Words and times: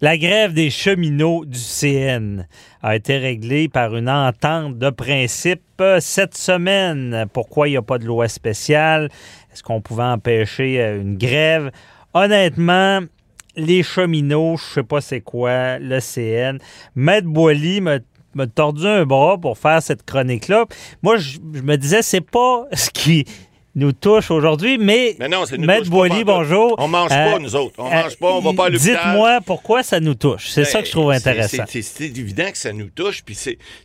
La 0.00 0.16
grève 0.16 0.52
des 0.52 0.70
cheminots 0.70 1.44
du 1.44 1.58
CN 1.58 2.46
a 2.84 2.94
été 2.94 3.18
réglée 3.18 3.68
par 3.68 3.96
une 3.96 4.08
entente 4.08 4.78
de 4.78 4.90
principe 4.90 5.82
cette 5.98 6.36
semaine. 6.36 7.26
Pourquoi 7.32 7.66
il 7.66 7.72
n'y 7.72 7.78
a 7.78 7.82
pas 7.82 7.98
de 7.98 8.04
loi 8.04 8.28
spéciale? 8.28 9.08
Est-ce 9.52 9.64
qu'on 9.64 9.80
pouvait 9.80 10.04
empêcher 10.04 10.80
euh, 10.80 11.00
une 11.00 11.18
grève? 11.18 11.72
Honnêtement, 12.14 13.00
les 13.56 13.82
cheminots, 13.82 14.56
je 14.56 14.74
sais 14.74 14.82
pas 14.84 15.00
c'est 15.00 15.20
quoi, 15.20 15.80
le 15.80 15.98
CN. 15.98 16.58
Maître 16.94 17.26
Boily 17.26 17.80
m'a 17.80 17.98
tordu 18.54 18.86
un 18.86 19.04
bras 19.04 19.36
pour 19.36 19.58
faire 19.58 19.82
cette 19.82 20.04
chronique-là. 20.04 20.66
Moi, 21.02 21.16
je, 21.16 21.40
me 21.40 21.74
disais, 21.74 22.02
c'est 22.02 22.20
pas 22.20 22.66
ce 22.72 22.90
qui 22.90 23.24
nous 23.74 23.92
touche 23.92 24.30
aujourd'hui, 24.30 24.76
mais, 24.78 25.14
Mais 25.18 25.28
non, 25.28 25.44
Maître 25.58 25.88
Boily, 25.88 26.24
bonjour. 26.24 26.74
On 26.78 26.88
mange 26.88 27.12
Euh, 27.12 27.32
pas, 27.32 27.38
nous 27.38 27.54
autres. 27.54 27.74
On 27.78 27.86
euh, 27.86 28.02
mange 28.02 28.16
pas, 28.16 28.32
on 28.32 28.40
va 28.40 28.52
pas 28.52 28.66
à 28.66 28.68
l'hôpital. 28.70 28.94
Dites-moi 28.96 29.38
pourquoi 29.46 29.82
ça 29.82 30.00
nous 30.00 30.14
touche. 30.14 30.48
C'est 30.48 30.64
ça 30.64 30.80
que 30.80 30.86
je 30.86 30.92
trouve 30.92 31.10
Ben, 31.10 31.16
intéressant. 31.16 31.64
c'est- 31.68 32.00
évident 32.00 32.50
que 32.50 32.58
ça 32.58 32.72
nous 32.72 32.88
touche, 32.88 33.22
puis 33.24 33.36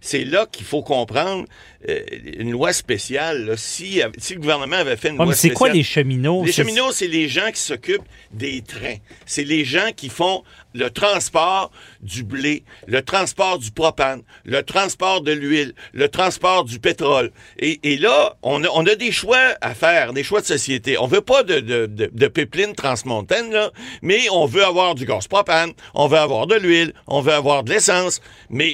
c'est 0.02 0.24
là 0.26 0.48
qu'il 0.52 0.66
faut 0.66 0.82
comprendre 0.82 1.46
euh, 1.90 2.00
une 2.40 2.52
loi 2.52 2.74
spéciale. 2.74 3.46
là. 3.46 3.58
si, 3.58 4.02
si 4.18 4.34
le 4.36 4.40
gouvernement 4.40 4.78
avait 4.78 4.96
fait 4.96 5.10
une 5.10 5.18
loi 5.18 5.26
mais 5.26 5.34
c'est 5.34 5.50
spéciale... 5.50 5.58
quoi 5.58 5.70
les 5.70 5.84
cheminots? 5.84 6.44
Les 6.46 6.52
cheminots, 6.54 6.92
c'est 6.92 7.08
les 7.08 7.28
gens 7.28 7.52
qui 7.54 7.60
s'occupent 7.62 8.08
des 8.32 8.62
trains. 8.62 8.96
C'est 9.26 9.44
les 9.44 9.66
gens 9.66 9.90
qui 9.96 10.10
font 10.10 10.44
le 10.74 10.90
transport 10.90 11.72
du 12.02 12.24
blé, 12.24 12.64
le 12.88 13.02
transport 13.02 13.60
du 13.60 13.72
propane, 13.72 14.22
le 14.46 14.64
transport 14.64 15.22
de 15.22 15.32
l'huile, 15.32 15.74
le 15.94 16.10
transport 16.10 16.64
du 16.64 16.80
pétrole. 16.80 17.32
Et, 17.60 17.80
et 17.84 17.98
là, 17.98 18.36
on 18.42 18.64
a, 18.64 18.68
on 18.74 18.86
a 18.86 18.96
des 18.96 19.12
choix 19.12 19.56
à 19.62 19.74
faire, 19.74 20.14
des 20.14 20.24
choix 20.24 20.42
de 20.42 20.46
société. 20.46 20.98
On 20.98 21.08
veut 21.08 21.22
pas 21.22 21.44
de, 21.44 21.60
de, 21.60 21.86
de, 21.86 22.10
de 22.12 22.28
pipeline 22.28 22.74
transmontaine, 22.74 23.52
là, 23.52 23.72
mais 24.02 24.30
on 24.32 24.46
veut 24.46 24.64
avoir 24.64 24.96
du 24.96 25.06
gaz 25.06 25.28
propane, 25.28 25.74
on 25.94 26.08
veut 26.08 26.18
avoir 26.18 26.48
de 26.48 26.56
l'huile, 26.56 26.94
on 27.08 27.22
veut 27.22 27.34
avoir 27.34 27.64
de 27.64 27.72
l'essence. 27.72 28.22
Mais 28.50 28.74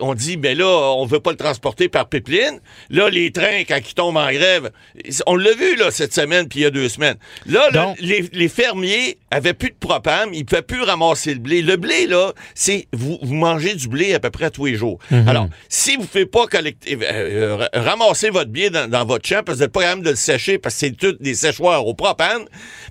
on 0.00 0.14
dit, 0.14 0.36
ben 0.36 0.56
là, 0.56 0.66
on 0.66 1.06
veut 1.06 1.20
pas 1.20 1.30
le 1.30 1.36
transporter 1.36 1.88
par 1.88 2.08
pipeline. 2.08 2.60
Là, 2.90 3.08
les 3.08 3.32
trains, 3.32 3.64
quand 3.66 3.78
ils 3.78 3.94
tombent 3.94 4.16
en 4.16 4.30
grève, 4.30 4.70
on 5.26 5.36
l'a 5.36 5.52
vu, 5.52 5.76
là, 5.76 5.90
cette 5.90 6.14
semaine, 6.14 6.48
puis 6.48 6.60
il 6.60 6.62
y 6.62 6.66
a 6.66 6.70
deux 6.70 6.88
semaines. 6.88 7.16
Là, 7.46 7.70
là, 7.70 7.94
les, 7.98 8.28
les 8.32 8.48
fermiers 8.48 9.18
avaient 9.30 9.54
plus 9.54 9.70
de 9.70 9.76
propane, 9.78 10.30
ils 10.32 10.44
pouvaient 10.44 10.62
plus 10.62 10.82
ramasser 10.82 11.23
le 11.32 11.38
blé. 11.38 11.62
Le 11.62 11.76
blé, 11.76 12.06
là, 12.06 12.32
c'est 12.54 12.86
vous, 12.92 13.18
vous 13.22 13.34
mangez 13.34 13.74
du 13.74 13.88
blé 13.88 14.14
à 14.14 14.20
peu 14.20 14.30
près 14.30 14.50
tous 14.50 14.66
les 14.66 14.74
jours. 14.76 14.98
Alors, 15.26 15.48
si 15.68 15.96
vous 15.96 16.02
ne 16.02 16.06
faites 16.06 16.30
pas 16.30 16.46
collecter, 16.46 16.98
euh, 17.00 17.58
euh, 17.64 17.68
ramasser 17.74 18.30
votre 18.30 18.50
blé 18.50 18.70
dans, 18.70 18.90
dans 18.90 19.04
votre 19.04 19.26
champ 19.26 19.42
parce 19.44 19.58
que 19.58 19.60
vous 19.60 19.60
n'êtes 19.60 19.72
pas 19.72 19.82
capable 19.82 20.02
de 20.02 20.10
le 20.10 20.16
sécher 20.16 20.58
parce 20.58 20.74
que 20.74 20.80
c'est 20.80 20.90
tout 20.92 21.16
des 21.20 21.34
séchoirs 21.34 21.86
au 21.86 21.94
propane, 21.94 22.44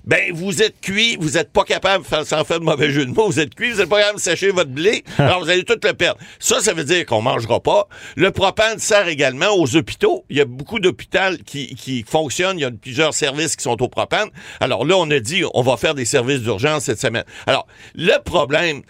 ben 0.04 0.32
vous 0.32 0.62
êtes 0.62 0.80
cuit, 0.80 1.16
vous 1.20 1.30
n'êtes 1.30 1.52
pas 1.52 1.64
capable, 1.64 2.04
sans 2.04 2.44
faire 2.44 2.60
de 2.60 2.64
mauvais 2.64 2.90
jeu 2.90 3.06
de 3.06 3.10
mots, 3.10 3.26
vous 3.26 3.40
êtes 3.40 3.54
cuit, 3.54 3.70
vous 3.70 3.78
n'êtes 3.78 3.88
pas 3.88 3.98
capable 3.98 4.18
de 4.18 4.22
sécher 4.22 4.50
votre 4.50 4.70
blé, 4.70 5.04
alors 5.18 5.44
vous 5.44 5.50
allez 5.50 5.64
tout 5.64 5.78
le 5.82 5.92
perdre. 5.92 6.18
Ça, 6.38 6.60
ça 6.60 6.72
veut 6.72 6.84
dire 6.84 7.06
qu'on 7.06 7.22
mangera 7.22 7.60
pas. 7.60 7.88
Le 8.16 8.30
propane 8.30 8.78
sert 8.78 9.08
également 9.08 9.50
aux 9.56 9.76
hôpitaux. 9.76 10.24
Il 10.30 10.36
y 10.36 10.40
a 10.40 10.44
beaucoup 10.44 10.80
d'hôpitaux 10.80 11.36
qui, 11.44 11.74
qui 11.74 12.04
fonctionnent. 12.06 12.58
Il 12.58 12.62
y 12.62 12.64
a 12.64 12.70
plusieurs 12.70 13.14
services 13.14 13.56
qui 13.56 13.62
sont 13.62 13.80
au 13.82 13.88
propane. 13.88 14.28
Alors 14.60 14.84
là, 14.84 14.96
on 14.96 15.10
a 15.10 15.20
dit, 15.20 15.42
on 15.54 15.62
va 15.62 15.76
faire 15.76 15.94
des 15.94 16.04
services 16.04 16.40
d'urgence 16.40 16.84
cette 16.84 17.00
semaine. 17.00 17.24
Alors, 17.46 17.66
le 17.94 18.14
problème. 18.24 18.82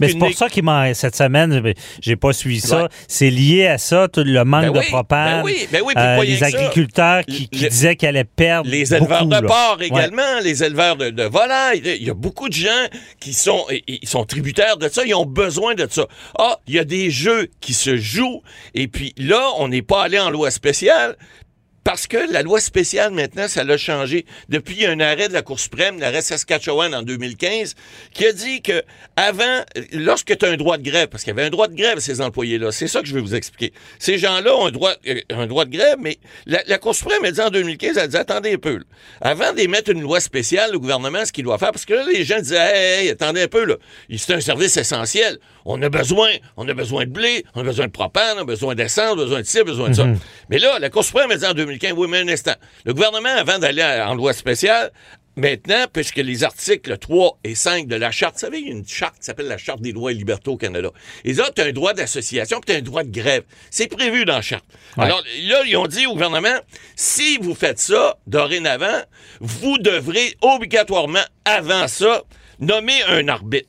Mais 0.00 0.08
c'est 0.08 0.18
pour 0.18 0.32
ça 0.32 0.48
qu'il 0.48 0.62
m'en 0.62 0.92
cette 0.94 1.16
semaine, 1.16 1.62
j'ai- 2.00 2.16
pas 2.16 2.32
suivi 2.32 2.60
ça. 2.60 2.82
Ouais. 2.84 2.88
C'est 3.06 3.30
lié 3.30 3.66
à 3.66 3.78
ça, 3.78 4.08
tout 4.08 4.22
le 4.24 4.44
manque 4.44 4.62
Ben 4.66 4.72
de 4.72 4.78
oui, 4.78 4.84
propane. 4.88 5.38
ben 5.38 5.44
oui, 5.44 5.68
ben 5.70 5.82
oui, 5.84 5.92
euh, 5.96 6.22
les 6.24 6.42
agriculteurs 6.42 7.24
qui, 7.24 7.48
qui 7.48 7.64
Le- 7.64 7.68
disaient 7.70 7.96
qu'elle 7.96 8.10
allait 8.16 8.24
perdre. 8.24 8.68
Les 8.70 8.92
éleveurs 8.94 9.24
beaucoup, 9.26 9.40
de 9.42 9.46
porc 9.46 9.76
Ouais. 9.80 9.86
également, 9.86 10.40
les 10.42 10.62
éleveurs 10.64 10.96
de, 10.96 11.10
de 11.10 11.22
volailles. 11.24 11.80
Il 11.84 12.02
y 12.06 12.10
a 12.10 12.14
beaucoup 12.14 12.48
de 12.48 12.54
gens 12.54 12.68
qui 13.20 13.34
sont, 13.34 13.64
ils 13.86 14.08
sont 14.08 14.24
tributaires 14.24 14.76
de 14.76 14.88
ça, 14.88 15.02
ils 15.04 15.14
ont 15.14 15.26
besoin 15.26 15.74
de 15.74 15.86
ça. 15.90 16.06
Ah, 16.38 16.58
il 16.66 16.74
y 16.74 16.78
a 16.78 16.84
des 16.84 17.10
jeux 17.10 17.48
qui 17.60 17.72
se 17.74 17.96
jouent, 17.96 18.42
et 18.74 18.88
puis 18.88 19.14
là, 19.16 19.50
on 19.58 19.68
n'est 19.68 19.82
pas 19.82 20.02
allé 20.04 20.18
en 20.18 20.30
loi 20.30 20.50
spéciale. 20.50 21.16
Parce 21.84 22.06
que 22.06 22.18
la 22.32 22.42
loi 22.42 22.60
spéciale, 22.60 23.12
maintenant, 23.12 23.48
ça 23.48 23.64
l'a 23.64 23.78
changé. 23.78 24.26
Depuis 24.48 24.84
un 24.84 25.00
arrêt 25.00 25.28
de 25.28 25.32
la 25.32 25.42
Cour 25.42 25.58
suprême, 25.58 25.98
l'arrêt 25.98 26.22
Saskatchewan 26.22 26.94
en 26.94 27.02
2015, 27.02 27.74
qui 28.12 28.26
a 28.26 28.32
dit 28.32 28.60
que 28.62 28.82
avant, 29.16 29.64
lorsque 29.92 30.36
tu 30.36 30.44
as 30.44 30.50
un 30.50 30.56
droit 30.56 30.76
de 30.76 30.82
grève, 30.82 31.08
parce 31.08 31.24
qu'il 31.24 31.30
y 31.30 31.36
avait 31.38 31.46
un 31.46 31.50
droit 31.50 31.68
de 31.68 31.74
grève, 31.74 31.98
ces 31.98 32.20
employés-là, 32.20 32.72
c'est 32.72 32.88
ça 32.88 33.00
que 33.00 33.06
je 33.06 33.14
vais 33.14 33.20
vous 33.20 33.34
expliquer. 33.34 33.72
Ces 33.98 34.18
gens-là 34.18 34.54
ont 34.54 34.66
un 34.66 34.70
droit, 34.70 34.92
euh, 35.06 35.20
un 35.30 35.46
droit 35.46 35.64
de 35.64 35.70
grève, 35.70 35.96
mais 35.98 36.18
la, 36.46 36.78
Cour 36.78 36.94
suprême 36.94 37.24
a 37.24 37.30
dit 37.30 37.40
en 37.40 37.50
2015, 37.50 37.96
elle 37.96 38.02
a 38.02 38.08
dit, 38.08 38.16
attendez 38.16 38.54
un 38.54 38.58
peu. 38.58 38.80
Avant 39.20 39.52
d'émettre 39.52 39.90
une 39.90 40.02
loi 40.02 40.20
spéciale, 40.20 40.72
le 40.72 40.78
gouvernement, 40.78 41.24
ce 41.24 41.32
qu'il 41.32 41.44
doit 41.44 41.58
faire, 41.58 41.72
parce 41.72 41.84
que 41.84 41.94
là, 41.94 42.04
les 42.12 42.24
gens 42.24 42.38
disaient, 42.38 42.56
hey, 42.56 43.06
hey, 43.06 43.10
attendez 43.10 43.42
un 43.42 43.48
peu, 43.48 43.64
là. 43.64 43.76
C'est 44.16 44.34
un 44.34 44.40
service 44.40 44.76
essentiel. 44.76 45.38
On 45.70 45.80
a 45.82 45.90
besoin, 45.90 46.30
on 46.56 46.66
a 46.66 46.72
besoin 46.72 47.04
de 47.04 47.10
blé, 47.10 47.44
on 47.54 47.60
a 47.60 47.64
besoin 47.64 47.86
de 47.86 47.92
propane, 47.92 48.38
on 48.38 48.40
a 48.40 48.44
besoin 48.44 48.74
d'essence, 48.74 49.12
on 49.12 49.20
a 49.20 49.24
besoin 49.24 49.40
de 49.40 49.46
ci, 49.46 49.58
on 49.58 49.60
a 49.60 49.64
besoin 49.64 49.88
de 49.90 49.94
ça. 49.94 50.06
Mais 50.48 50.58
là, 50.58 50.78
la 50.78 50.88
Cour 50.88 51.04
suprême 51.04 51.30
a 51.30 51.36
dit 51.36 51.44
en 51.44 51.52
2015, 51.52 51.92
oui, 51.94 52.08
mais 52.08 52.20
un 52.20 52.28
instant. 52.28 52.54
Le 52.86 52.94
gouvernement, 52.94 53.28
avant 53.36 53.58
d'aller 53.58 53.82
en 53.82 54.14
loi 54.14 54.32
spéciale, 54.32 54.90
Maintenant, 55.38 55.84
puisque 55.92 56.16
les 56.16 56.42
articles 56.42 56.98
3 56.98 57.38
et 57.44 57.54
5 57.54 57.86
de 57.86 57.94
la 57.94 58.10
charte, 58.10 58.34
vous 58.34 58.40
savez, 58.40 58.58
il 58.58 58.66
y 58.66 58.70
a 58.70 58.72
une 58.72 58.84
charte 58.84 59.20
qui 59.20 59.24
s'appelle 59.24 59.46
la 59.46 59.56
Charte 59.56 59.80
des 59.80 59.92
droits 59.92 60.10
et 60.10 60.14
libertés 60.14 60.50
au 60.50 60.56
Canada. 60.56 60.90
Et 61.24 61.32
là, 61.32 61.48
tu 61.54 61.62
as 61.62 61.66
un 61.66 61.70
droit 61.70 61.94
d'association, 61.94 62.58
puis 62.58 62.72
tu 62.72 62.72
as 62.72 62.80
un 62.80 62.82
droit 62.82 63.04
de 63.04 63.10
grève. 63.12 63.44
C'est 63.70 63.86
prévu 63.86 64.24
dans 64.24 64.34
la 64.34 64.42
charte. 64.42 64.64
Alors 64.96 65.22
là, 65.44 65.62
ils 65.64 65.76
ont 65.76 65.86
dit 65.86 66.06
au 66.06 66.14
gouvernement, 66.14 66.58
si 66.96 67.38
vous 67.38 67.54
faites 67.54 67.78
ça, 67.78 68.16
dorénavant, 68.26 69.04
vous 69.38 69.78
devrez 69.78 70.34
obligatoirement, 70.40 71.22
avant 71.44 71.86
ça, 71.86 72.24
nommer 72.58 73.00
un 73.04 73.28
arbitre. 73.28 73.68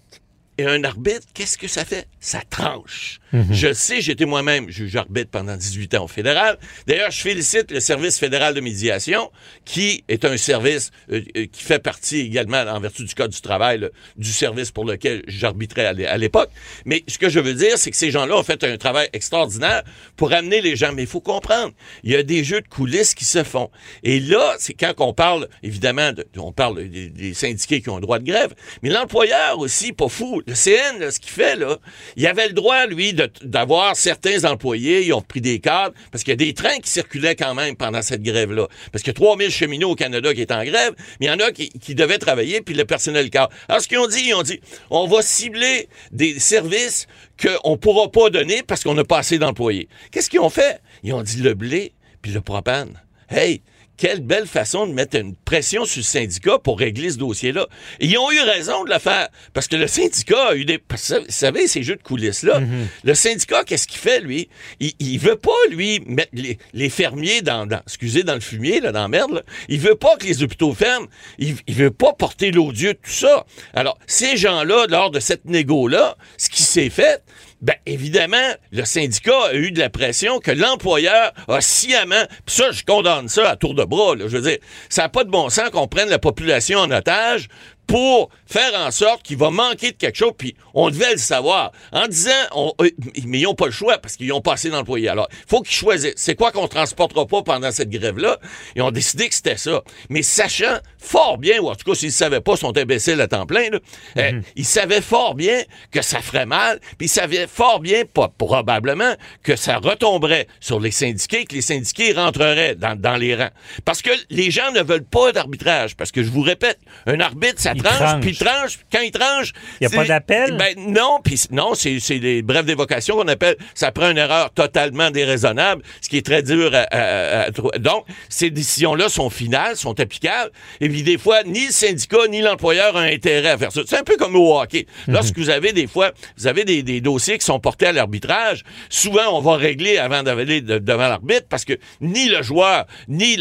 Et 0.59 0.66
un 0.66 0.84
arbitre, 0.84 1.25
qu'est-ce 1.34 1.58
que 1.58 1.70
ça 1.70 1.86
fait? 1.86 2.06
Ça 2.20 2.42
tranche. 2.50 3.19
Je 3.51 3.67
le 3.67 3.73
sais, 3.73 4.01
j'étais 4.01 4.25
moi-même 4.25 4.69
juge 4.69 4.95
arbitre 4.95 5.29
pendant 5.31 5.56
18 5.56 5.95
ans 5.95 6.06
au 6.06 6.07
fédéral. 6.07 6.57
D'ailleurs, 6.88 7.12
je 7.12 7.22
félicite 7.22 7.72
le 7.72 7.79
service 7.79 8.17
fédéral 8.17 8.53
de 8.53 8.62
médiation, 8.62 9.31
qui 9.66 10.03
est 10.07 10.25
un 10.25 10.35
service 10.38 10.91
euh, 11.12 11.22
euh, 11.38 11.45
qui 11.51 11.63
fait 11.63 11.79
partie 11.79 12.19
également, 12.22 12.57
en 12.62 12.79
vertu 12.79 13.03
du 13.03 13.13
Code 13.13 13.31
du 13.31 13.41
travail, 13.41 13.88
du 14.17 14.31
service 14.31 14.72
pour 14.72 14.85
lequel 14.85 15.23
j'arbitrais 15.28 15.85
à 15.85 15.94
l'é- 15.94 16.07
à 16.07 16.17
l'époque. 16.17 16.50
Mais 16.85 17.03
ce 17.07 17.17
que 17.17 17.29
je 17.29 17.40
veux 17.40 17.53
dire, 17.53 17.78
c'est 17.78 17.91
que 17.91 17.97
ces 17.97 18.12
gens-là 18.12 18.35
ont 18.38 18.44
fait 18.44 18.63
un 18.63 18.78
travail 18.78 19.09
extraordinaire 19.13 19.84
pour 20.16 20.34
amener 20.34 20.61
les 20.61 20.75
gens. 20.75 20.91
Mais 20.94 21.03
il 21.03 21.07
faut 21.07 21.22
comprendre, 21.22 21.73
il 22.03 22.11
y 22.11 22.16
a 22.16 22.23
des 22.23 22.44
jeux 22.44 22.61
de 22.61 22.67
coulisses 22.67 23.13
qui 23.13 23.25
se 23.25 23.44
font. 23.44 23.69
Et 24.03 24.19
là, 24.19 24.56
c'est 24.59 24.73
quand 24.73 24.94
on 25.00 25.13
parle, 25.13 25.47
évidemment, 25.63 26.11
de- 26.13 26.25
on 26.38 26.51
parle 26.51 26.88
des, 26.90 27.34
syndiqués 27.34 27.81
qui 27.81 27.90
ont 27.90 27.96
le 27.96 28.01
droit 28.01 28.17
de 28.19 28.25
grève, 28.25 28.53
mais 28.81 28.90
l'employeur 28.90 29.59
aussi, 29.59 29.94
pas 29.94 30.09
fou. 30.09 30.41
Le 30.47 30.56
CN, 30.56 31.11
ce 31.11 31.19
qu'il 31.19 31.31
fait, 31.31 31.56
là, 31.56 31.78
il 32.16 32.25
avait 32.25 32.47
le 32.47 32.53
droit, 32.53 32.85
lui, 32.88 33.13
d'avoir 33.44 33.96
certains 33.96 34.46
employés, 34.46 35.06
ils 35.06 35.13
ont 35.13 35.22
pris 35.22 35.41
des 35.41 35.59
cadres, 35.59 35.94
parce 36.12 36.24
qu'il 36.24 36.31
y 36.31 36.34
a 36.34 36.38
des 36.38 36.53
trains 36.53 36.78
qui 36.80 36.90
circulaient 36.90 37.35
quand 37.35 37.53
même 37.53 37.75
pendant 37.75 38.02
cette 38.02 38.24
grève-là. 38.24 38.68
Parce 38.91 39.03
qu'il 39.03 39.13
y 39.13 39.16
a 39.16 39.19
3000 39.19 39.50
cheminots 39.50 39.91
au 39.91 39.96
Canada 39.96 40.34
qui 40.34 40.41
étaient 40.41 40.53
en 40.53 40.63
grève, 40.63 40.94
mais 41.19 41.28
il 41.28 41.29
y 41.29 41.31
en 41.31 41.40
a 41.40 41.52
qui, 41.52 41.69
qui 41.69 41.96
devaient 41.96 42.18
travailler, 42.18 42.62
puis 42.62 42.75
le 42.75 42.85
personnel 42.85 43.29
cadre. 43.29 43.50
Alors, 43.68 43.81
ce 43.81 43.88
qu'ils 43.88 44.00
ont 44.00 44.08
dit, 44.08 44.22
ils 44.25 44.34
ont 44.34 44.44
dit, 44.44 44.59
on 44.90 45.08
va 45.08 45.22
cibler 45.22 45.88
des 46.11 46.40
services 46.40 47.08
qu'on 47.41 47.72
ne 47.72 47.78
pourra 47.78 48.11
pas 48.11 48.29
donner 48.29 48.64
parce 48.64 48.84
qu'on 48.84 48.93
n'a 48.93 49.03
pas 49.03 49.20
assez 49.20 49.38
d'employés. 49.38 49.88
Qu'est-ce 50.11 50.29
qu'ils 50.29 50.40
ont 50.40 50.49
fait? 50.49 50.82
Ils 51.03 51.14
ont 51.14 51.23
dit 51.23 51.41
le 51.41 51.53
blé 51.53 51.93
puis 52.22 52.32
le 52.32 52.41
propane. 52.41 53.02
Hey, 53.29 53.61
quelle 53.99 54.22
belle 54.22 54.47
façon 54.47 54.87
de 54.87 54.93
mettre 54.93 55.17
une 55.17 55.35
pression 55.35 55.84
sur 55.85 55.99
le 55.99 56.03
syndicat 56.03 56.57
pour 56.59 56.79
régler 56.79 57.09
ce 57.11 57.17
dossier-là. 57.17 57.67
Ils 57.99 58.17
ont 58.17 58.31
eu 58.31 58.40
raison 58.40 58.85
de 58.85 58.93
le 58.93 58.99
faire. 58.99 59.28
Parce 59.53 59.67
que 59.67 59.75
le 59.75 59.87
syndicat 59.87 60.49
a 60.49 60.55
eu 60.55 60.63
des. 60.63 60.78
parce 60.78 61.09
que, 61.09 61.19
Vous 61.19 61.25
savez, 61.28 61.67
ces 61.67 61.84
jeux 61.84 61.97
de 61.97 62.01
coulisses-là, 62.03 62.61
le 63.03 63.13
syndicat, 63.13 63.63
qu'est-ce 63.66 63.87
qu'il 63.87 63.99
fait, 63.99 64.22
lui? 64.22 64.47
Il, 64.79 64.93
il 64.99 65.19
veut 65.19 65.35
pas, 65.35 65.51
lui, 65.69 65.99
mettre 66.05 66.31
les, 66.34 66.57
les 66.73 66.90
fermiers 66.90 67.41
dans, 67.41 67.66
dans- 67.66 67.81
Excusez, 67.85 68.23
dans 68.23 68.35
le 68.35 68.40
fumier, 68.40 68.79
là, 68.79 68.91
dans 68.93 69.01
la 69.01 69.07
merde, 69.09 69.31
là. 69.34 69.41
Il 69.67 69.79
veut 69.79 69.96
pas 69.96 70.16
que 70.16 70.25
les 70.25 70.43
hôpitaux 70.43 70.73
ferment. 70.73 71.07
Il, 71.37 71.55
il 71.67 71.75
veut 71.75 71.91
pas 71.91 72.13
porter 72.13 72.52
l'odieux 72.52 72.93
de 72.93 72.99
tout 73.03 73.11
ça. 73.11 73.45
Alors, 73.73 73.97
ces 74.07 74.37
gens-là, 74.37 74.85
lors 74.87 75.11
de 75.11 75.19
cette 75.19 75.43
négo-là, 75.45 76.16
ce 76.37 76.49
qui 76.49 76.63
s'est 76.63 76.90
fait, 76.90 77.22
ben 77.61 77.76
évidemment, 77.85 78.38
le 78.72 78.85
syndicat 78.85 79.47
a 79.50 79.53
eu 79.53 79.72
de 79.72 79.79
la 79.79 79.90
pression 79.90 80.40
que 80.40 80.52
l'employeur 80.52 81.34
a 81.47 81.61
sciemment. 81.61 82.26
Puis 82.46 82.56
ça, 82.56 82.72
je 82.72 82.84
condamne 82.84 83.28
ça 83.28 83.50
à 83.50 83.56
tour 83.58 83.73
de 83.73 83.84
bras. 83.84 84.16
là. 84.16 84.26
Je 84.28 84.38
veux 84.38 84.50
dire, 84.50 84.59
ça 84.90 85.03
n'a 85.03 85.09
pas 85.09 85.26
de 85.26 85.29
bon 85.29 85.50
sens 85.50 85.70
qu'on 85.70 85.88
prenne 85.88 86.09
la 86.09 86.20
population 86.20 86.79
en 86.79 86.91
otage 86.91 87.50
pour 87.90 88.30
faire 88.46 88.72
en 88.76 88.91
sorte 88.91 89.24
qu'il 89.24 89.38
va 89.38 89.50
manquer 89.50 89.91
de 89.91 89.97
quelque 89.97 90.16
chose, 90.16 90.34
puis 90.38 90.56
on 90.76 90.91
devait 90.91 91.14
le 91.14 91.18
savoir. 91.18 91.72
En 91.91 92.08
disant, 92.08 92.30
on, 92.53 92.72
euh, 92.82 92.91
mais 93.26 93.40
ils 93.40 93.44
n'ont 93.44 93.56
pas 93.56 93.66
le 93.66 93.72
choix 93.72 93.97
parce 93.97 94.16
qu'ils 94.16 94.32
ont 94.32 94.41
passé 94.41 94.70
dans 94.70 94.78
l'employé. 94.78 95.09
Alors, 95.09 95.28
il 95.32 95.50
faut 95.50 95.62
qu'ils 95.62 95.76
choisissent. 95.76 96.14
C'est 96.16 96.36
quoi 96.36 96.52
qu'on 96.52 96.68
transportera 96.68 97.26
pas 97.26 97.41
pendant 97.41 97.72
cette 97.72 97.90
grève-là? 97.90 98.38
Ils 98.76 98.84
ont 98.84 98.91
décidé 98.91 99.28
que 99.28 99.34
c'était 99.34 99.58
ça. 99.58 99.82
Mais 100.09 100.22
sachant 100.22 100.78
fort 101.00 101.40
bien, 101.40 101.59
ou 101.59 101.70
en 101.70 101.76
tout 101.76 101.90
cas, 101.90 101.96
s'ils 101.97 102.09
ne 102.09 102.14
savaient 102.14 102.41
pas, 102.41 102.56
sont 102.58 102.78
imbéciles 102.78 103.20
à 103.22 103.28
temps 103.28 103.47
plein, 103.47 103.72
là, 103.72 103.80
euh, 104.18 104.40
ils 104.56 104.66
savaient 104.66 105.02
fort 105.02 105.34
bien 105.34 105.64
que 105.91 106.03
ça 106.03 106.20
ferait 106.20 106.46
mal, 106.46 106.80
puis 107.00 107.08
ils 107.08 107.09
savaient 107.09 107.47
fort 107.47 107.80
bien, 107.80 108.03
pas 108.06 108.32
probablement, 108.38 109.16
que 109.41 109.56
ça 109.56 109.78
retomberait 109.78 110.47
sur 110.59 110.80
les 110.80 110.91
syndiqués, 110.91 111.46
que 111.46 111.56
les 111.56 111.64
syndiqués 111.64 112.14
rentreraient 112.14 112.76
dans, 112.76 112.96
dans 112.96 113.18
les 113.18 113.36
rangs. 113.36 113.50
Parce 113.84 114.03
que 114.03 114.12
les 114.30 114.52
gens 114.52 114.72
ne 114.74 114.82
veulent 114.84 115.03
pas 115.03 115.32
d'arbitrage. 115.32 115.96
Parce 115.96 116.12
que 116.12 116.22
je 116.22 116.30
vous 116.30 116.41
répète, 116.41 116.78
un 117.08 117.20
arbitre, 117.20 117.59
ça 117.59 117.74
Il 117.79 117.84
tranche, 117.84 117.97
tranche. 117.97 118.22
puis 118.22 118.29
il 118.31 118.37
tranche. 118.37 118.79
Quand 118.91 119.02
il 119.02 119.11
tranche. 119.11 119.52
Il 119.79 119.84
y 119.84 119.87
a 119.87 119.90
pas 119.90 120.05
d'appel? 120.05 120.58
Ben 120.58 120.73
non, 120.78 121.20
puis 121.23 121.40
non, 121.52 121.73
c'est 121.76 122.20
des 122.20 122.41
brèves 122.41 122.66
d'évocation 122.66 123.16
qu'on 123.16 123.28
appelle. 123.28 123.55
Ça 123.73 123.91
prend 123.91 124.09
une 124.11 124.17
erreur 124.17 124.52
totalement 124.52 125.11
déraisonnable, 125.11 125.81
ce 126.02 126.09
qui 126.09 126.17
est 126.17 126.26
très 126.26 126.43
dur 126.43 126.72
à, 126.73 127.43
à- 127.46 127.49
Donc, 127.79 128.05
ces 128.29 128.49
décisions-là 128.49 129.09
sont 129.09 129.29
finales, 129.29 129.76
sont 129.78 129.99
applicables. 129.99 130.52
Et 130.81 130.90
puis, 130.90 131.03
des 131.03 131.17
fois, 131.17 131.43
ni 131.43 131.67
le 131.67 131.72
syndicat 131.72 132.28
ni 132.29 132.41
l'employeur 132.41 132.96
ont 132.96 132.99
intérêt 132.99 133.49
à 133.49 133.58
faire 133.58 133.72
ça. 133.72 133.81
C'est 133.87 133.97
un 133.97 134.03
peu 134.03 134.17
comme 134.17 134.35
au 134.35 134.59
hockey. 134.59 134.85
Lorsque 135.08 135.37
vous 135.37 135.49
avez 135.49 135.73
des 135.73 135.87
fois, 135.87 136.11
vous 136.37 136.47
avez 136.47 136.66
des, 136.66 136.84
des 136.84 137.02
dossiers 137.02 137.37
qui 137.37 137.46
sont 137.46 137.59
portés 137.59 137.87
à 137.87 137.91
l'arbitrage, 137.91 138.64
souvent, 138.90 139.37
on 139.37 139.41
va 139.41 139.55
régler 139.55 139.97
avant 139.97 140.23
d'aller 140.23 140.61
de- 140.61 140.78
devant 140.79 141.08
l'arbitre 141.08 141.46
parce 141.49 141.66
que 141.66 141.73
ni 142.02 142.28
le 142.29 142.41
joueur, 142.43 142.85
ni 143.08 143.37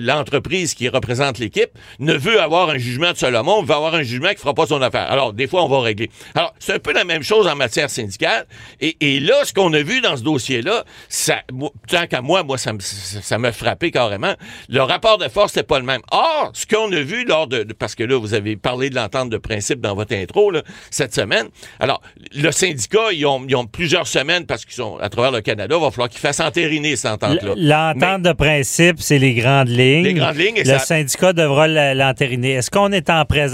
l'entreprise 0.00 0.74
qui 0.74 0.88
représente 0.88 1.38
l'équipe 1.38 1.70
ne 1.98 2.14
veut 2.14 2.40
avoir 2.40 2.70
un 2.70 2.78
jugement 2.78 3.12
de 3.12 3.16
Solomon, 3.16 3.62
veut 3.66 3.74
avoir 3.74 3.94
un 3.94 4.02
jugement 4.02 4.30
qui 4.30 4.36
fera 4.36 4.54
pas 4.54 4.66
son 4.66 4.80
affaire. 4.82 5.10
Alors, 5.10 5.32
des 5.32 5.46
fois, 5.46 5.64
on 5.64 5.68
va 5.68 5.80
régler. 5.80 6.10
Alors, 6.34 6.54
c'est 6.58 6.74
un 6.74 6.78
peu 6.78 6.92
la 6.92 7.04
même 7.04 7.22
chose 7.22 7.46
en 7.46 7.56
matière 7.56 7.90
syndicale. 7.90 8.46
Et, 8.80 8.96
et 9.00 9.20
là, 9.20 9.34
ce 9.44 9.52
qu'on 9.52 9.72
a 9.72 9.82
vu 9.82 10.00
dans 10.00 10.16
ce 10.16 10.22
dossier-là, 10.22 10.84
ça, 11.08 11.36
moi, 11.52 11.70
tant 11.88 12.06
qu'à 12.06 12.20
moi, 12.22 12.42
moi, 12.42 12.58
ça 12.58 12.72
me, 12.72 12.78
ça 12.80 13.38
m'a 13.38 13.52
frappé 13.52 13.90
carrément. 13.90 14.34
Le 14.68 14.80
rapport 14.82 15.18
de 15.18 15.28
force 15.28 15.56
n'est 15.56 15.62
pas 15.62 15.78
le 15.78 15.84
même. 15.84 16.00
Or, 16.10 16.50
ce 16.54 16.66
qu'on 16.66 16.90
a 16.92 17.00
vu 17.00 17.24
lors 17.24 17.46
de, 17.46 17.62
de- 17.62 17.72
parce 17.72 17.94
que 17.94 18.04
là, 18.04 18.18
vous 18.18 18.34
avez 18.34 18.56
parlé 18.56 18.90
de 18.90 18.94
l'entente 18.94 19.30
de 19.30 19.38
principe 19.38 19.80
dans 19.80 19.94
votre 19.94 20.14
intro, 20.14 20.50
là, 20.50 20.62
cette 20.90 21.14
semaine. 21.14 21.46
Alors, 21.80 22.00
le 22.34 22.50
syndicat, 22.52 23.12
ils 23.12 23.26
ont, 23.26 23.44
ils 23.48 23.56
ont 23.56 23.66
plusieurs 23.66 24.06
semaines 24.06 24.46
parce 24.46 24.64
qu'ils 24.64 24.74
sont 24.74 24.98
à 24.98 25.08
travers 25.08 25.30
le 25.32 25.40
Canada, 25.40 25.74
il 25.78 25.82
va 25.82 25.90
falloir 25.90 26.08
qu'ils 26.08 26.20
fassent 26.20 26.40
entériner 26.40 26.96
cette 26.96 27.12
entente-là. 27.12 27.54
L'entente 27.56 28.22
de 28.22 28.32
principe, 28.32 28.96
c'est 29.00 29.18
les 29.18 29.34
grandes 29.34 29.68
lignes. 29.68 30.04
Les 30.04 30.14
grandes 30.14 30.36
lignes, 30.36 30.56
et 30.56 30.64
Le 30.64 30.70
ça- 30.70 30.78
syndicat 30.80 31.32
devra 31.32 31.66
l'entériner. 31.94 32.52
Est-ce 32.52 32.70
qu'on 32.70 32.92
est 32.92 33.10
en 33.10 33.24
présence 33.24 33.45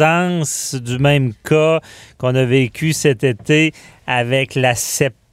du 0.74 0.98
même 0.98 1.32
cas 1.44 1.80
qu'on 2.18 2.34
a 2.34 2.44
vécu 2.44 2.92
cet 2.92 3.24
été 3.24 3.72
avec 4.06 4.54
la 4.54 4.74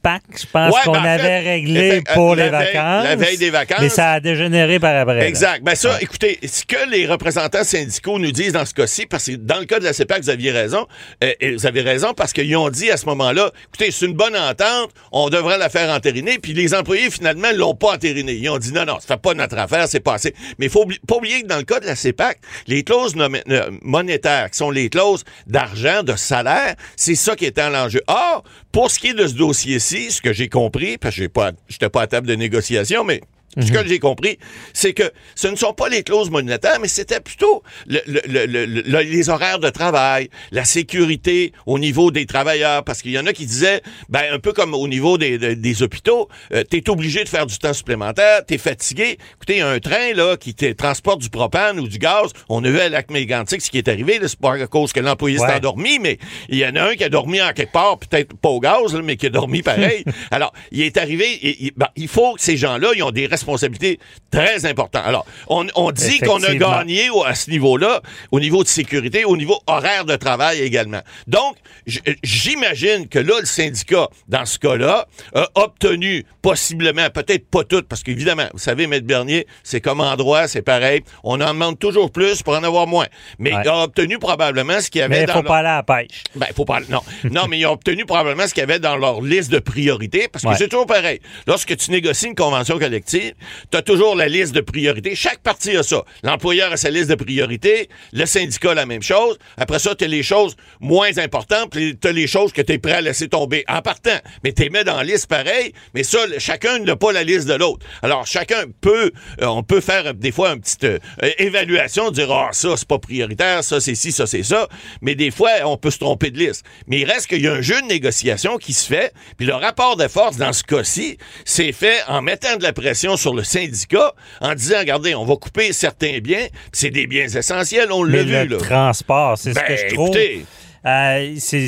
CEPAC? 0.02 0.22
Je 0.38 0.46
pense 0.52 0.74
Ouais, 0.74 0.80
qu'on 0.84 0.92
ben, 0.92 1.00
en 1.00 1.04
avait 1.04 1.38
réglé 1.40 1.80
effect- 1.88 2.14
pour 2.14 2.34
les 2.34 2.42
veille- 2.48 2.50
vacances. 2.50 3.04
la 3.04 3.16
veille 3.16 3.36
des 3.38 3.50
vacances. 3.50 3.78
Mais 3.80 3.88
ça 3.88 4.12
a 4.12 4.20
dégénéré 4.20 4.78
par 4.78 4.96
après. 4.96 5.16
là. 5.20 5.26
Exact. 5.26 5.62
Ben 5.62 5.74
ça, 5.74 5.98
écoutez, 6.00 6.38
ce 6.46 6.64
que 6.64 6.90
les 6.90 7.06
représentants 7.06 7.64
syndicaux 7.64 8.18
nous 8.18 8.32
disent 8.32 8.52
dans 8.52 8.64
ce 8.64 8.74
cas-ci, 8.74 9.06
parce 9.06 9.26
que 9.26 9.32
dans 9.36 9.58
le 9.58 9.64
cas 9.66 9.78
de 9.78 9.84
la 9.84 9.92
CEPAC, 9.92 10.22
vous 10.22 10.30
aviez 10.30 10.50
raison, 10.50 10.86
euh, 11.22 11.32
vous 11.56 11.66
avez 11.66 11.82
raison 11.82 12.14
parce 12.14 12.32
qu'ils 12.32 12.56
ont 12.56 12.70
dit 12.70 12.90
à 12.90 12.96
ce 12.96 13.06
moment-là, 13.06 13.50
écoutez, 13.68 13.90
c'est 13.90 14.06
une 14.06 14.14
bonne 14.14 14.36
entente, 14.36 14.90
on 15.12 15.28
devrait 15.28 15.58
la 15.58 15.68
faire 15.68 15.90
entériner, 15.90 16.38
puis 16.38 16.52
les 16.54 16.74
employés, 16.74 17.10
finalement, 17.10 17.48
l'ont 17.54 17.74
pas 17.74 17.94
entérinée. 17.94 18.34
Ils 18.34 18.48
ont 18.48 18.58
dit 18.58 18.72
non, 18.72 18.84
non, 18.84 18.98
ça 19.00 19.14
fait 19.14 19.20
pas 19.20 19.34
notre 19.34 19.58
affaire, 19.58 19.86
c'est 19.88 20.00
passé. 20.00 20.34
Mais 20.58 20.66
il 20.66 20.70
faut 20.70 20.84
oubli- 20.84 21.00
pas 21.06 21.16
oublier 21.16 21.42
que 21.42 21.46
dans 21.46 21.58
le 21.58 21.64
cas 21.64 21.80
de 21.80 21.86
la 21.86 21.96
CEPAC, 21.96 22.38
les 22.66 22.82
clauses 22.84 23.14
euh, 23.18 23.70
monétaires, 23.82 24.50
qui 24.50 24.56
sont 24.58 24.70
les 24.70 24.88
clauses 24.88 25.24
d'argent, 25.46 26.02
de 26.02 26.16
salaire, 26.16 26.74
c'est 26.96 27.14
ça 27.14 27.36
qui 27.36 27.44
est 27.44 27.58
en 27.58 27.68
l'enjeu. 27.70 28.00
Or, 28.06 28.44
pour 28.72 28.90
ce 28.90 28.98
qui 28.98 29.08
est 29.08 29.14
de 29.14 29.26
ce 29.26 29.34
dossier-ci, 29.34 29.89
ce 29.98 30.22
que 30.22 30.32
j'ai 30.32 30.48
compris, 30.48 30.98
parce 30.98 31.14
que 31.14 31.22
j'ai 31.22 31.28
pas, 31.28 31.52
j'étais 31.68 31.88
pas 31.88 32.02
à 32.02 32.06
table 32.06 32.26
de 32.26 32.34
négociation, 32.34 33.04
mais 33.04 33.20
ce 33.58 33.72
que 33.72 33.86
j'ai 33.86 33.98
compris, 33.98 34.38
c'est 34.72 34.92
que 34.92 35.10
ce 35.34 35.48
ne 35.48 35.56
sont 35.56 35.72
pas 35.72 35.88
les 35.88 36.02
clauses 36.02 36.30
monétaires, 36.30 36.78
mais 36.80 36.88
c'était 36.88 37.20
plutôt 37.20 37.62
le- 37.86 38.00
le- 38.06 38.22
le- 38.26 38.46
le- 38.46 38.66
le- 38.66 39.00
les 39.00 39.28
horaires 39.28 39.58
de 39.58 39.70
travail, 39.70 40.28
la 40.52 40.64
sécurité 40.64 41.52
au 41.66 41.78
niveau 41.78 42.10
des 42.10 42.26
travailleurs, 42.26 42.84
parce 42.84 43.02
qu'il 43.02 43.10
y 43.12 43.18
en 43.18 43.26
a 43.26 43.32
qui 43.32 43.46
disaient, 43.46 43.80
ben 44.08 44.22
un 44.32 44.38
peu 44.38 44.52
comme 44.52 44.74
au 44.74 44.86
niveau 44.88 45.18
des, 45.18 45.38
des- 45.38 45.56
des 45.56 45.82
hôpitaux, 45.82 46.28
euh, 46.52 46.62
t'es 46.64 46.88
obligé 46.90 47.24
de 47.24 47.28
faire 47.28 47.46
du 47.46 47.58
temps 47.58 47.72
supplémentaire, 47.72 48.44
t'es 48.46 48.58
fatigué. 48.58 49.18
Écoutez, 49.36 49.60
un 49.60 49.78
train 49.80 50.12
là 50.14 50.36
qui 50.36 50.54
te 50.54 50.70
transporte 50.72 51.20
du 51.20 51.30
propane 51.30 51.80
ou 51.80 51.88
du 51.88 51.98
gaz, 51.98 52.30
on 52.48 52.62
a 52.64 52.68
vu 52.70 52.78
à 52.80 52.88
lac 52.88 53.10
mégantic 53.10 53.60
ce 53.62 53.70
qui 53.70 53.78
est 53.78 53.88
arrivé, 53.88 54.18
là, 54.18 54.28
c'est 54.28 54.38
pas 54.38 54.54
à 54.54 54.66
cause 54.66 54.92
que 54.92 55.00
l'employé 55.00 55.38
s'est 55.38 55.44
Ouais. 55.44 55.54
endormi, 55.54 55.98
mais 55.98 56.18
il 56.48 56.58
y 56.58 56.66
en 56.66 56.74
a 56.76 56.82
un 56.90 56.94
qui 56.94 57.04
a 57.04 57.08
dormi 57.08 57.40
en 57.42 57.52
quelque 57.52 57.72
part, 57.72 57.98
peut-être 57.98 58.34
pas 58.36 58.48
au 58.48 58.60
gaz, 58.60 58.94
là, 58.94 59.00
mais 59.02 59.16
qui 59.16 59.26
a 59.26 59.30
dormi 59.30 59.62
pareil. 59.62 60.04
Alors, 60.30 60.52
il 60.72 60.82
est 60.82 60.96
arrivé, 60.96 61.24
et- 61.32 61.66
et- 61.66 61.72
ben, 61.76 61.88
il 61.96 62.08
faut 62.08 62.34
que 62.34 62.40
ces 62.42 62.56
gens-là, 62.56 62.90
ils 62.94 63.02
ont 63.02 63.10
des 63.10 63.26
responsabilités 63.40 63.98
très 64.30 64.66
importantes. 64.66 65.02
Alors, 65.06 65.26
on, 65.48 65.66
on 65.74 65.90
dit 65.90 66.18
qu'on 66.20 66.42
a 66.42 66.54
gagné 66.54 67.10
au- 67.10 67.24
à 67.24 67.34
ce 67.34 67.50
niveau-là, 67.50 68.00
au 68.30 68.40
niveau 68.40 68.62
de 68.62 68.68
sécurité, 68.68 69.24
au 69.24 69.36
niveau 69.36 69.58
horaire 69.66 70.04
de 70.04 70.16
travail 70.16 70.60
également. 70.60 71.00
Donc, 71.26 71.56
j- 71.86 72.00
j'imagine 72.22 73.08
que 73.08 73.18
là, 73.18 73.34
le 73.40 73.46
syndicat, 73.46 74.08
dans 74.28 74.44
ce 74.46 74.58
cas-là, 74.58 75.06
a 75.34 75.48
obtenu 75.54 76.24
possiblement, 76.42 77.08
peut-être 77.10 77.46
pas 77.48 77.64
tout, 77.64 77.82
parce 77.88 78.02
qu'évidemment, 78.02 78.46
vous 78.52 78.58
savez, 78.58 78.86
Maître 78.86 79.06
Bernier, 79.06 79.46
c'est 79.62 79.80
comme 79.80 80.00
en 80.00 80.16
droit, 80.16 80.46
c'est 80.48 80.62
pareil. 80.62 81.02
On 81.24 81.40
en 81.40 81.52
demande 81.52 81.78
toujours 81.78 82.10
plus 82.10 82.42
pour 82.42 82.54
en 82.54 82.62
avoir 82.62 82.86
moins. 82.86 83.06
Mais 83.38 83.52
Ouais. 83.54 83.62
il 83.64 83.68
a 83.68 83.82
obtenu 83.84 84.18
probablement 84.18 84.80
ce 84.80 84.90
qu'il 84.90 85.00
y 85.00 85.02
avait 85.02 85.16
Mais 85.16 85.22
il 85.22 85.26
dans 85.26 85.32
faut 85.34 85.42
leur- 85.42 85.48
pas 85.52 85.58
aller 85.58 85.68
à 85.68 85.76
la 85.76 85.82
pêche. 85.82 86.22
ben, 86.34 86.46
faut 86.54 86.64
pas. 86.64 86.80
Non. 86.88 87.00
non, 87.30 87.46
mais 87.48 87.58
ils 87.58 87.66
ont 87.66 87.72
obtenu 87.72 88.04
probablement 88.04 88.46
ce 88.46 88.54
qu'il 88.54 88.60
y 88.60 88.64
avait 88.64 88.78
dans 88.78 88.96
leur 88.96 89.20
liste 89.22 89.50
de 89.50 89.58
priorités, 89.58 90.28
parce 90.28 90.44
que 90.44 90.50
Ouais. 90.50 90.56
c'est 90.56 90.68
toujours 90.68 90.86
pareil. 90.86 91.20
Lorsque 91.46 91.76
tu 91.76 91.90
négocies 91.90 92.26
une 92.28 92.34
convention 92.34 92.78
collective, 92.78 93.29
tu 93.70 93.76
as 93.76 93.82
toujours 93.82 94.14
la 94.14 94.28
liste 94.28 94.54
de 94.54 94.60
priorités. 94.60 95.14
Chaque 95.14 95.40
parti 95.40 95.76
a 95.76 95.82
ça. 95.82 96.04
L'employeur 96.22 96.72
a 96.72 96.76
sa 96.76 96.90
liste 96.90 97.10
de 97.10 97.14
priorités, 97.14 97.88
le 98.12 98.26
syndicat 98.26 98.74
la 98.74 98.86
même 98.86 99.02
chose. 99.02 99.38
Après 99.56 99.78
ça, 99.78 99.94
tu 99.94 100.04
as 100.04 100.08
les 100.08 100.22
choses 100.22 100.56
moins 100.80 101.16
importantes, 101.18 101.70
puis 101.70 101.96
tu 101.98 102.08
as 102.08 102.12
les 102.12 102.26
choses 102.26 102.52
que 102.52 102.62
tu 102.62 102.72
es 102.72 102.78
prêt 102.78 102.92
à 102.92 103.00
laisser 103.00 103.28
tomber 103.28 103.64
en 103.68 103.82
partant. 103.82 104.18
Mais 104.44 104.52
tu 104.52 104.62
les 104.62 104.70
mets 104.70 104.84
dans 104.84 104.96
la 104.96 105.04
liste 105.04 105.26
pareil, 105.26 105.72
mais 105.94 106.02
ça, 106.02 106.18
chacun 106.38 106.78
n'a 106.80 106.96
pas 106.96 107.12
la 107.12 107.24
liste 107.24 107.46
de 107.48 107.54
l'autre. 107.54 107.84
Alors, 108.02 108.26
chacun 108.26 108.64
peut, 108.80 109.12
euh, 109.40 109.46
on 109.46 109.62
peut 109.62 109.80
faire 109.80 110.14
des 110.14 110.32
fois 110.32 110.52
une 110.52 110.60
petite 110.60 110.84
euh, 110.84 110.98
évaluation, 111.38 112.10
dire, 112.10 112.30
ah, 112.32 112.50
ça, 112.52 112.76
c'est 112.76 112.88
pas 112.88 112.98
prioritaire, 112.98 113.64
ça, 113.64 113.80
c'est 113.80 113.94
ci, 113.94 114.12
ça, 114.12 114.26
c'est 114.26 114.42
ça. 114.42 114.68
Mais 115.00 115.14
des 115.14 115.30
fois, 115.30 115.50
on 115.64 115.76
peut 115.76 115.90
se 115.90 115.98
tromper 115.98 116.30
de 116.30 116.38
liste. 116.38 116.64
Mais 116.86 117.00
il 117.00 117.04
reste 117.04 117.26
qu'il 117.26 117.42
y 117.42 117.48
a 117.48 117.52
un 117.52 117.60
jeu 117.60 117.80
de 117.80 117.86
négociation 117.86 118.56
qui 118.58 118.72
se 118.72 118.86
fait, 118.86 119.12
puis 119.36 119.46
le 119.46 119.54
rapport 119.54 119.96
de 119.96 120.08
force, 120.08 120.36
dans 120.36 120.52
ce 120.52 120.64
cas-ci, 120.64 121.18
c'est 121.44 121.72
fait 121.72 122.00
en 122.08 122.22
mettant 122.22 122.56
de 122.56 122.62
la 122.62 122.72
pression 122.72 123.16
sur 123.20 123.34
le 123.34 123.44
syndicat, 123.44 124.12
en 124.40 124.54
disant, 124.54 124.78
regardez, 124.80 125.14
on 125.14 125.24
va 125.24 125.36
couper 125.36 125.72
certains 125.72 126.18
biens, 126.18 126.46
c'est 126.72 126.90
des 126.90 127.06
biens 127.06 127.26
essentiels, 127.26 127.92
on 127.92 128.02
l'a 128.02 128.22
vu, 128.22 128.32
le 128.48 128.56
là. 128.56 128.56
transport, 128.58 129.36
c'est 129.38 129.52
Ben, 129.52 129.62
ce 129.66 129.72
que 129.84 129.88
je 129.88 129.94
trouve. 129.94 130.08
écoutez. 130.08 130.44
Euh, 130.86 131.34
c'est 131.38 131.66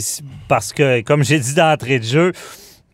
parce 0.48 0.72
que, 0.72 1.02
comme 1.02 1.22
j'ai 1.22 1.38
dit 1.38 1.54
d'entrée 1.54 1.98
de 1.98 2.04
jeu, 2.04 2.32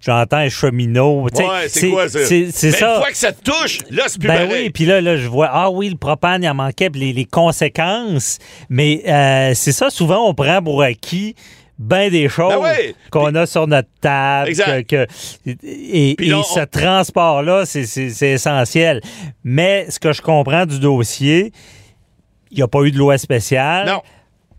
j'entends 0.01 0.39
un 0.39 0.49
cheminot. 0.49 1.23
Ouais, 1.23 1.69
c'est 1.69 1.91
quoi 1.91 2.09
ça? 2.09 2.19
C'est 2.27 2.47
Mais 2.65 2.71
ça. 2.73 2.95
Une 2.97 3.01
fois 3.03 3.11
que 3.11 3.17
ça 3.17 3.33
te 3.33 3.43
touche, 3.49 3.79
là, 3.91 4.05
c'est 4.09 4.19
plus 4.19 4.27
Ben 4.27 4.49
oui, 4.51 4.71
puis 4.71 4.85
là, 4.85 5.01
là, 5.01 5.17
je 5.17 5.29
vois, 5.29 5.49
ah 5.53 5.71
oui, 5.71 5.89
le 5.91 5.97
propane, 5.97 6.43
il 6.43 6.49
en 6.49 6.55
manquait, 6.55 6.91
puis 6.91 7.01
les, 7.01 7.13
les 7.13 7.25
conséquences. 7.25 8.39
Mais 8.69 9.03
euh, 9.07 9.53
c'est 9.55 9.73
ça, 9.73 9.91
souvent, 9.91 10.29
on 10.29 10.35
prend 10.35 10.61
pour 10.63 10.83
acquis 10.83 11.35
bien 11.79 12.11
des 12.11 12.29
choses 12.29 12.53
Ben 12.55 12.61
ouais. 12.61 12.95
qu'on 13.11 13.35
a 13.35 13.47
sur 13.47 13.67
notre 13.67 13.89
table. 14.01 14.49
Exact. 14.49 14.89
que- 14.89 15.07
que- 15.45 15.57
et 15.65 16.17
on- 16.35 16.43
ce 16.43 16.61
transport-là, 16.61 17.65
c'est- 17.67 18.23
essentiel. 18.23 19.01
Mais 19.45 19.87
ce 19.91 19.99
que 20.01 20.13
je 20.13 20.21
comprends 20.23 20.67
du 20.67 20.81
dossier, 20.81 21.53
il 22.51 22.57
n'y 22.57 22.63
a 22.63 22.69
pas 22.69 22.83
eu 22.83 22.91
de 22.91 22.99
loi 22.99 23.17
spéciale. 23.19 23.87
Non. 23.87 24.03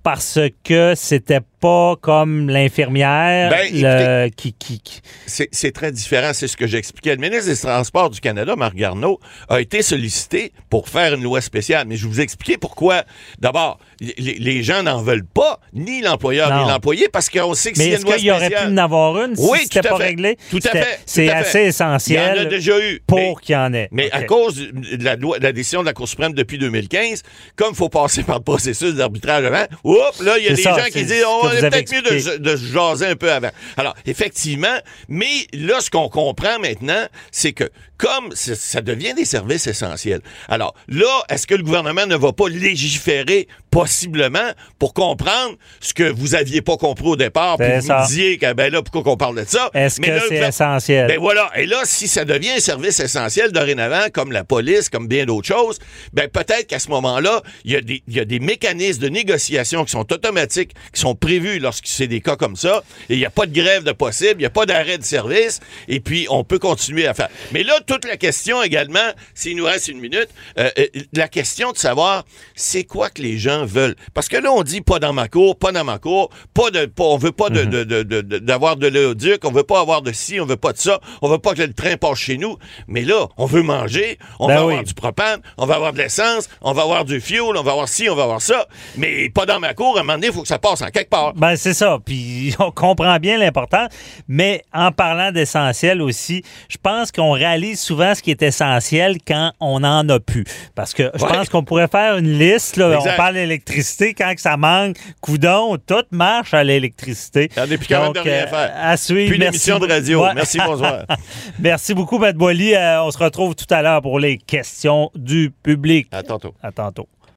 Parce 0.02 0.40
que 0.64 0.94
c'était 0.96 1.42
pas 1.60 1.96
comme 2.02 2.50
l'infirmière 2.50 3.50
Ben, 3.50 3.68
le- 3.74 4.30
qui, 4.30 4.54
qui- 4.54 4.80
qui- 4.80 5.02
C'est 5.28 5.50
c'est 5.52 5.72
très 5.72 5.92
différent, 5.92 6.32
c'est 6.34 6.48
ce 6.48 6.58
que 6.58 6.68
j'expliquais. 6.68 7.12
Le 7.16 7.22
ministre 7.22 7.48
des 7.50 7.58
Transports 7.58 8.10
du 8.10 8.20
Canada, 8.20 8.56
Marc 8.56 8.76
Garneau, 8.76 9.20
a 9.50 9.60
été 9.62 9.82
sollicité 9.82 10.52
pour 10.70 10.90
faire 10.90 11.14
une 11.14 11.24
loi 11.24 11.42
spéciale. 11.42 11.86
Mais 11.88 11.96
je 11.98 12.08
vous 12.08 12.22
expliquer 12.22 12.58
pourquoi. 12.58 13.04
D'abord, 13.40 13.80
les, 14.00 14.36
les 14.40 14.64
gens 14.64 14.84
n'en 14.84 15.02
veulent 15.02 15.26
pas, 15.26 15.60
ni 15.74 16.02
l'employeur, 16.02 16.50
ni 16.64 16.70
l'employé, 16.70 17.08
parce 17.12 17.30
qu'on 17.30 17.54
sait 17.54 17.72
que 17.72 17.78
s'il 17.78 17.86
Mais 17.86 17.92
y 17.92 17.94
a 17.94 17.96
est-ce 17.96 18.02
une 18.04 18.08
loi 18.10 18.18
qu'il 18.18 18.26
y 18.28 18.32
aurait 18.32 18.40
pu 18.50 18.56
spéciale... 18.56 18.74
en 18.74 18.78
avoir 18.78 19.24
une 19.26 19.36
si 19.36 19.48
Oui, 19.50 19.60
c'était 19.64 19.82
pas 19.82 19.98
fait. 19.98 20.04
réglé? 20.06 20.38
Tout 20.50 20.60
à 20.66 20.70
fait, 20.72 21.00
C'est 21.06 21.30
assez 21.30 21.60
Il 21.60 21.64
y 21.64 21.66
en 21.66 21.68
essentiel 21.70 22.40
a 22.40 22.46
déjà 22.46 22.80
eu. 22.80 23.02
pour 23.06 23.42
qu'il 23.42 23.54
y 23.54 23.58
en 23.58 23.74
ait. 23.74 23.90
Mais 23.92 24.10
à 24.12 24.24
cause 24.24 24.56
de 24.72 25.04
la, 25.04 25.16
loi- 25.16 25.40
de 25.40 25.44
la 25.44 25.52
décision 25.52 25.82
de 25.82 25.86
la 25.86 25.94
Cour 25.94 26.08
suprême 26.08 26.34
depuis 26.34 26.58
2015, 26.58 27.24
comme 27.56 27.70
il 27.72 27.76
faut 27.76 27.90
passer 27.90 28.24
par 28.24 28.38
le 28.38 28.44
processus 28.44 28.94
d'arbitrage 28.96 29.44
avant, 29.46 29.66
oups, 29.84 30.22
là, 30.24 30.38
il 30.38 30.46
y 30.46 30.48
a 30.48 30.50
C'est 30.52 30.56
des 30.56 30.62
ça, 30.64 30.78
gens 30.78 30.84
c'est 30.86 30.92
qui 30.92 31.06
disent, 31.06 31.24
oh, 31.28 31.49
est 31.52 31.58
avez 31.64 31.70
peut-être 31.70 31.92
mieux 31.94 32.40
de, 32.40 32.56
se 32.56 32.66
jaser 32.74 33.06
un 33.08 33.16
peu 33.16 33.32
avant. 33.32 33.52
Alors, 33.78 33.96
effectivement, 34.06 34.78
mais 35.08 35.48
là, 35.54 35.80
ce 35.82 35.90
qu'on 35.90 36.10
comprend 36.10 36.60
maintenant, 36.60 37.06
c'est 37.32 37.54
que 37.54 37.70
comme 37.98 38.30
ça 38.34 38.80
devient 38.82 39.14
des 39.14 39.26
services 39.26 39.68
essentiels, 39.68 40.22
alors 40.48 40.74
là, 40.88 41.24
est-ce 41.30 41.46
que 41.48 41.56
le 41.56 41.64
gouvernement 41.64 42.06
ne 42.06 42.16
va 42.16 42.32
pas 42.32 42.48
légiférer 42.48 43.48
possiblement 43.72 44.52
pour 44.80 44.94
comprendre 44.94 45.56
ce 45.80 45.94
que 45.94 46.04
vous 46.04 46.36
aviez 46.36 46.62
pas 46.62 46.78
compris 46.78 47.08
au 47.08 47.16
départ, 47.16 47.58
puis 47.58 47.68
vous 47.80 47.86
ça. 47.88 48.06
disiez 48.08 48.38
que, 48.38 48.52
ben 48.54 48.72
là, 48.72 48.82
pourquoi 48.82 49.04
qu'on 49.04 49.18
parle 49.18 49.38
de 49.40 49.46
ça? 49.48 49.70
Est-ce 49.74 50.00
que 50.02 50.20
c'est 50.28 50.38
essentiel? 50.48 51.08
Ben 51.08 51.20
voilà. 51.20 51.52
Et 51.56 51.66
là, 51.66 51.82
si 51.84 52.08
ça 52.08 52.26
devient 52.26 52.52
un 52.58 52.60
service 52.60 53.00
essentiel 53.00 53.52
dorénavant, 53.52 54.08
comme 54.14 54.32
la 54.32 54.44
police, 54.44 54.90
comme 54.90 55.08
bien 55.08 55.26
d'autres 55.26 55.48
choses, 55.48 55.80
ben 56.14 56.28
peut-être 56.30 56.68
qu'à 56.68 56.80
ce 56.80 56.90
moment-là, 56.90 57.42
il 57.64 57.72
y, 57.72 57.76
a 57.76 57.82
des- 57.82 58.04
il 58.08 58.16
y 58.16 58.20
a 58.20 58.26
des 58.26 58.40
mécanismes 58.40 59.02
de 59.02 59.10
négociation 59.10 59.86
qui 59.86 59.92
sont 59.92 60.12
automatiques, 60.12 60.72
qui 60.94 61.00
sont 61.02 61.16
prévus 61.16 61.39
lorsque 61.60 61.88
c'est 61.88 62.08
des 62.08 62.22
cas 62.22 62.36
comme 62.36 62.56
ça. 62.56 62.84
Et 63.10 63.14
il 63.16 63.20
n'y 63.20 63.26
a 63.26 63.30
pas 63.30 63.46
de 63.46 63.54
grève 63.54 63.84
de 63.84 63.92
possible, 63.92 64.36
il 64.36 64.40
n'y 64.40 64.46
a 64.46 64.50
pas 64.50 64.66
d'arrêt 64.66 64.98
de 64.98 65.04
service. 65.04 65.60
Et 65.88 66.00
puis, 66.00 66.28
on 66.30 66.44
peut 66.44 66.60
continuer 66.60 67.08
à 67.08 67.14
faire. 67.14 67.30
Mais 67.52 67.64
là, 67.64 67.74
toute 67.86 68.06
la 68.06 68.18
question 68.18 68.62
également, 68.64 69.00
s'il 69.34 69.56
nous 69.56 69.66
reste 69.66 69.88
une 69.88 70.00
minute, 70.00 70.28
euh, 70.58 70.70
euh, 70.78 70.86
la 71.14 71.28
question 71.28 71.72
de 71.72 71.78
savoir 71.78 72.26
c'est 72.56 72.84
quoi 72.84 73.10
que 73.10 73.22
les 73.22 73.38
gens 73.38 73.66
veulent? 73.66 73.96
Parce 74.14 74.28
que 74.28 74.38
là, 74.38 74.52
on 74.52 74.64
dit 74.64 74.82
pas 74.82 75.00
dans 75.00 75.14
ma 75.14 75.28
cour, 75.28 75.58
pas 75.58 75.72
dans 75.72 75.84
ma 75.84 75.98
cour, 76.00 76.30
pas 76.54 76.72
de, 76.72 76.86
pas, 76.86 77.04
on 77.06 77.18
veut 77.18 77.32
pas 77.32 77.50
de, 77.50 77.64
de- 77.64 77.84
de- 77.84 78.04
de- 78.04 78.22
de- 78.22 78.38
d'avoir 78.40 78.76
de 78.78 78.88
l'éoduc, 78.88 79.44
on 79.46 79.52
veut 79.52 79.64
pas 79.64 79.80
avoir 79.80 80.02
de 80.02 80.12
ci, 80.12 80.40
on 80.40 80.46
veut 80.46 80.58
pas 80.58 80.74
de 80.74 80.78
ça, 80.78 81.00
on 81.22 81.30
veut 81.30 81.38
pas 81.40 81.54
que 81.54 81.62
le 81.62 81.74
train 81.74 81.96
passe 81.98 82.20
chez 82.20 82.38
nous. 82.38 82.58
Mais 82.88 83.02
là, 83.02 83.28
on 83.38 83.46
veut 83.46 83.64
manger, 83.64 84.18
on 84.40 84.48
Ben 84.48 84.56
va 84.56 84.66
oui. 84.66 84.72
avoir 84.74 84.84
du 84.84 84.94
propane, 84.94 85.42
on 85.58 85.66
va 85.66 85.76
avoir 85.76 85.94
de 85.94 85.98
l'essence, 86.00 86.50
on 86.62 86.74
va 86.74 86.82
avoir 86.84 87.06
du 87.06 87.22
fuel, 87.22 87.42
on 87.56 87.64
va 87.64 87.72
avoir 87.72 87.88
ci, 87.88 88.10
on 88.10 88.16
va 88.16 88.24
avoir 88.24 88.42
ça. 88.42 88.68
Mais 88.98 89.30
pas 89.30 89.46
dans 89.46 89.60
ma 89.60 89.74
cour, 89.74 89.98
à 89.98 90.02
un 90.02 90.04
moment 90.04 90.14
donné, 90.14 90.28
il 90.28 90.34
faut 90.34 90.42
que 90.42 90.48
ça 90.48 90.60
passe 90.60 90.82
en 90.82 90.88
quelque 90.90 91.10
part. 91.10 91.29
Ben, 91.36 91.56
c'est 91.56 91.74
ça. 91.74 91.98
Puis 92.04 92.56
on 92.60 92.72
comprend 92.72 93.18
bien 93.18 93.38
l'important. 93.38 93.88
Mais 94.28 94.64
en 94.74 94.92
parlant 94.92 95.32
d'essentiel 95.32 96.02
aussi, 96.02 96.44
je 96.70 96.78
pense 96.82 97.12
qu'on 97.12 97.32
réalise 97.32 97.80
souvent 97.80 98.14
ce 98.16 98.22
qui 98.22 98.32
est 98.32 98.42
essentiel 98.42 99.18
quand 99.26 99.52
on 99.60 99.80
n'en 99.82 100.08
a 100.10 100.20
plus. 100.20 100.44
Parce 100.76 100.94
que 100.94 101.12
je 101.16 101.24
Ouais. 101.24 101.32
pense 101.32 101.50
qu'on 101.50 101.64
pourrait 101.64 101.88
faire 101.88 102.18
une 102.18 102.38
liste. 102.38 102.78
Là, 102.78 103.00
on 103.00 103.18
parle 103.18 103.36
d'électricité. 103.36 104.14
Quand 104.14 104.34
que 104.36 104.42
ça 104.42 104.58
manque, 104.58 104.98
coudon, 105.22 105.78
tout 105.86 106.04
marche 106.12 106.54
à 106.54 106.64
l'électricité. 106.64 107.50
On 107.58 107.68
plus 107.68 107.88
capable 107.88 108.16
de 108.16 108.20
rien 108.22 108.44
euh, 108.44 108.48
faire. 108.48 108.72
À 108.76 108.98
suivre. 108.98 109.30
Puis 109.32 109.40
l'émission 109.40 109.80
de 109.80 109.88
radio. 109.88 110.24
Ouais. 110.24 110.34
Merci, 110.34 110.60
bonsoir. 110.66 111.06
Merci 111.60 111.94
beaucoup, 111.94 112.18
Matt 112.18 112.36
Boily. 112.36 112.76
Euh, 112.76 113.04
on 113.04 113.12
se 113.12 113.18
retrouve 113.18 113.56
tout 113.56 113.72
à 113.74 113.82
l'heure 113.82 114.02
pour 114.02 114.20
les 114.20 114.38
questions 114.38 115.12
du 115.16 115.52
public. 115.64 116.08
À 116.12 116.24
tantôt. 116.24 116.54
À 116.62 116.72
tantôt. 116.72 117.08